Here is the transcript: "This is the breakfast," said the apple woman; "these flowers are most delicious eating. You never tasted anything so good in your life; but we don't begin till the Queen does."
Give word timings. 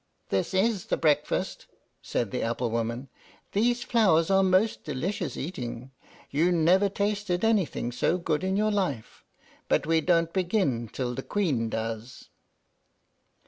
"This 0.29 0.55
is 0.55 0.85
the 0.87 0.97
breakfast," 0.97 1.67
said 2.01 2.31
the 2.31 2.41
apple 2.41 2.71
woman; 2.71 3.07
"these 3.51 3.83
flowers 3.83 4.31
are 4.31 4.41
most 4.41 4.83
delicious 4.83 5.37
eating. 5.37 5.91
You 6.31 6.51
never 6.51 6.89
tasted 6.89 7.45
anything 7.45 7.91
so 7.91 8.17
good 8.17 8.43
in 8.43 8.57
your 8.57 8.71
life; 8.71 9.23
but 9.69 9.85
we 9.85 10.01
don't 10.01 10.33
begin 10.33 10.87
till 10.87 11.13
the 11.13 11.21
Queen 11.21 11.69
does." 11.69 12.29